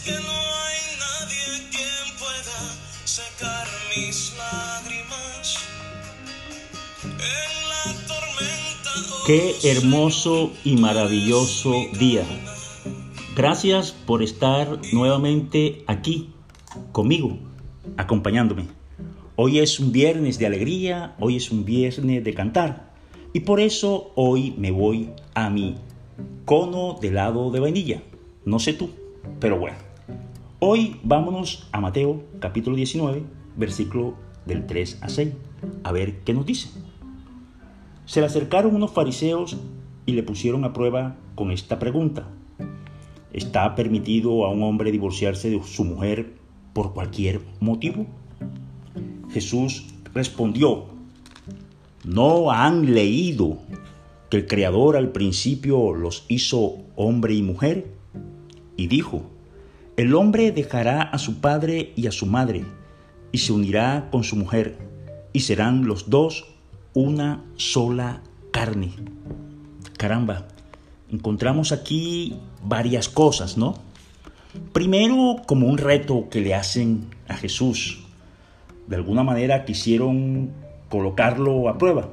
[0.00, 2.58] que no hay nadie quien pueda
[3.94, 5.58] mis lágrimas.
[7.04, 8.90] En la tormenta.
[9.12, 12.24] Oh, Qué hermoso y maravilloso día.
[13.36, 16.30] Gracias por estar nuevamente aquí
[16.92, 17.38] conmigo,
[17.96, 18.66] acompañándome.
[19.36, 22.94] Hoy es un viernes de alegría, hoy es un viernes de cantar.
[23.32, 25.76] Y por eso hoy me voy a mi
[26.44, 28.02] cono de lado de vainilla.
[28.44, 29.03] No sé tú
[29.40, 29.76] pero bueno.
[30.58, 33.22] Hoy vámonos a Mateo capítulo 19,
[33.56, 34.14] versículo
[34.46, 35.32] del 3 a 6,
[35.82, 36.70] a ver qué nos dice.
[38.06, 39.56] Se le acercaron unos fariseos
[40.06, 42.28] y le pusieron a prueba con esta pregunta.
[43.32, 46.34] ¿Está permitido a un hombre divorciarse de su mujer
[46.72, 48.06] por cualquier motivo?
[49.30, 50.84] Jesús respondió,
[52.04, 53.58] ¿no han leído
[54.30, 57.86] que el Creador al principio los hizo hombre y mujer?
[58.76, 59.30] Y dijo,
[59.96, 62.64] el hombre dejará a su padre y a su madre,
[63.30, 64.76] y se unirá con su mujer,
[65.32, 66.46] y serán los dos
[66.94, 68.90] una sola carne.
[69.96, 70.48] Caramba,
[71.10, 73.74] encontramos aquí varias cosas, ¿no?
[74.72, 78.04] Primero, como un reto que le hacen a Jesús.
[78.88, 80.50] De alguna manera quisieron
[80.88, 82.10] colocarlo a prueba.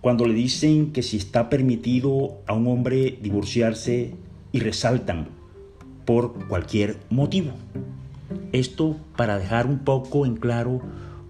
[0.00, 4.14] Cuando le dicen que si está permitido a un hombre divorciarse
[4.52, 5.35] y resaltan
[6.06, 7.52] por cualquier motivo.
[8.52, 10.80] Esto para dejar un poco en claro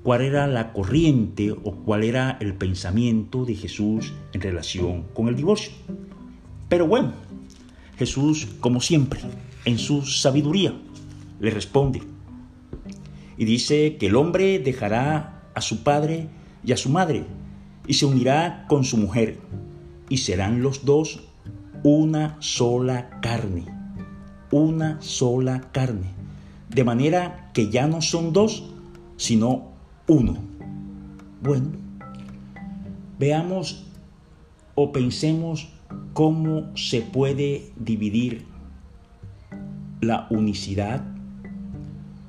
[0.03, 5.35] cuál era la corriente o cuál era el pensamiento de Jesús en relación con el
[5.35, 5.73] divorcio.
[6.69, 7.13] Pero bueno,
[7.99, 9.21] Jesús, como siempre,
[9.65, 10.75] en su sabiduría,
[11.41, 12.03] le responde
[13.37, 16.29] y dice que el hombre dejará a su padre
[16.65, 17.25] y a su madre
[17.87, 19.39] y se unirá con su mujer
[20.09, 21.21] y serán los dos
[21.83, 23.65] una sola carne,
[24.51, 26.11] una sola carne,
[26.69, 28.65] de manera que ya no son dos,
[29.17, 29.69] sino
[30.07, 30.37] uno.
[31.43, 31.71] Bueno,
[33.19, 33.87] veamos
[34.75, 35.69] o pensemos
[36.13, 38.47] cómo se puede dividir
[40.01, 41.05] la unicidad,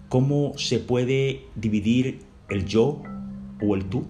[0.09, 3.01] cómo se puede dividir el yo
[3.61, 4.05] o el tú.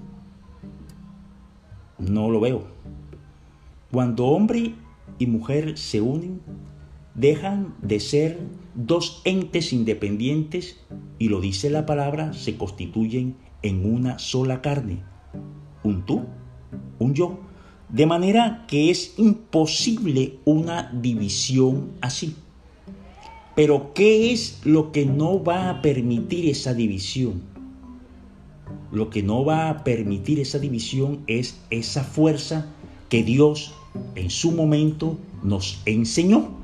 [2.00, 2.68] No lo veo.
[3.92, 4.76] Cuando hombre
[5.18, 6.42] y mujer se unen,
[7.18, 8.40] dejan de ser
[8.76, 10.80] dos entes independientes
[11.20, 15.04] y lo dice la palabra, se constituyen en una sola carne,
[15.84, 16.24] un tú,
[17.00, 17.40] un yo.
[17.90, 22.36] De manera que es imposible una división así.
[23.56, 27.42] Pero ¿qué es lo que no va a permitir esa división?
[28.92, 32.68] Lo que no va a permitir esa división es esa fuerza
[33.10, 33.74] que Dios
[34.16, 36.57] en su momento nos enseñó.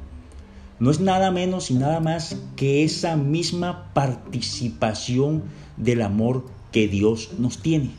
[0.79, 5.43] No es nada menos y nada más que esa misma participación
[5.77, 7.91] del amor que Dios nos tiene.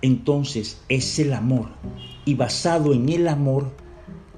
[0.00, 1.68] Entonces es el amor
[2.24, 3.70] y basado en el amor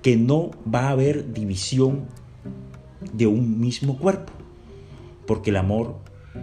[0.02, 2.04] que no va a haber división
[3.12, 4.32] de un mismo cuerpo,
[5.26, 5.96] porque el amor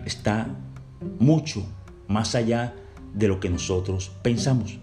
[0.05, 0.55] está
[1.19, 1.63] mucho
[2.07, 2.75] más allá
[3.13, 4.79] de lo que nosotros pensamos.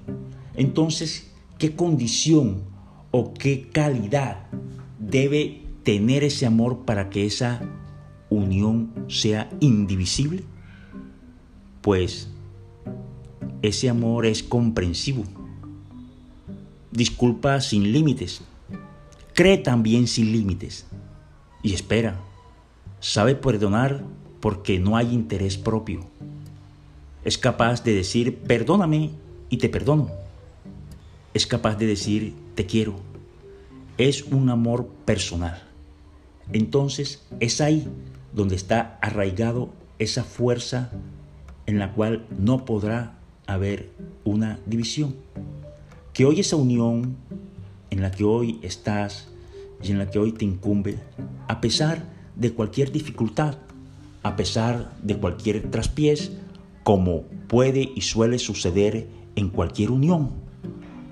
[0.54, 2.62] Entonces, ¿qué condición
[3.10, 4.46] o qué calidad
[4.98, 7.62] debe tener ese amor para que esa
[8.28, 10.44] unión sea indivisible?
[11.80, 12.28] Pues
[13.62, 15.24] ese amor es comprensivo,
[16.92, 18.42] disculpa sin límites,
[19.32, 20.84] cree también sin límites
[21.62, 22.20] y espera,
[23.00, 24.04] sabe perdonar
[24.40, 26.04] porque no hay interés propio.
[27.24, 29.12] Es capaz de decir perdóname
[29.48, 30.10] y te perdono.
[31.32, 32.96] Es capaz de decir te quiero.
[33.96, 35.67] Es un amor personal.
[36.52, 37.86] Entonces es ahí
[38.32, 40.90] donde está arraigado esa fuerza
[41.66, 43.90] en la cual no podrá haber
[44.24, 45.16] una división.
[46.12, 47.16] Que hoy esa unión
[47.90, 49.28] en la que hoy estás
[49.82, 50.98] y en la que hoy te incumbe,
[51.46, 52.04] a pesar
[52.36, 53.56] de cualquier dificultad,
[54.22, 56.32] a pesar de cualquier traspiés,
[56.84, 60.30] como puede y suele suceder en cualquier unión.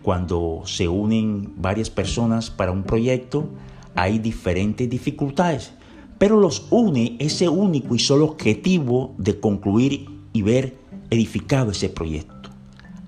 [0.02, 3.48] Cuando se unen varias personas para un proyecto,
[3.96, 5.72] hay diferentes dificultades,
[6.18, 10.76] pero los une ese único y solo objetivo de concluir y ver
[11.10, 12.50] edificado ese proyecto.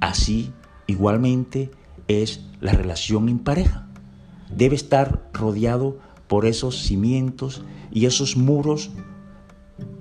[0.00, 0.50] Así,
[0.86, 1.70] igualmente,
[2.08, 3.86] es la relación en pareja.
[4.54, 7.62] Debe estar rodeado por esos cimientos
[7.92, 8.90] y esos muros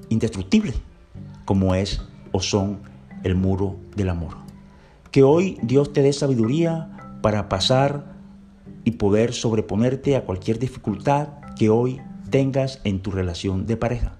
[0.09, 0.75] indestructibles,
[1.45, 2.01] como es
[2.31, 2.79] o son
[3.23, 4.35] el muro del amor.
[5.11, 8.16] Que hoy Dios te dé sabiduría para pasar
[8.87, 11.99] y poder sobreponerte a cualquier dificultad que hoy
[12.29, 14.13] tengas en tu relación de pareja,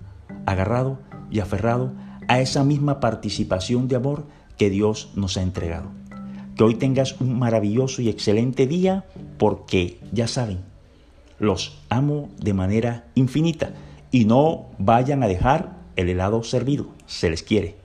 [0.45, 0.99] agarrado
[1.31, 1.93] y aferrado
[2.27, 4.25] a esa misma participación de amor
[4.57, 5.91] que Dios nos ha entregado.
[6.57, 9.05] Que hoy tengas un maravilloso y excelente día
[9.37, 10.59] porque ya saben,
[11.39, 13.71] los amo de manera infinita
[14.11, 17.77] y no vayan a dejar el helado servido, se les quiere.